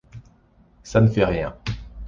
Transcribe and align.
Ça 0.81 0.99
ne 0.99 1.09
fait 1.09 1.23
rien. 1.25 1.55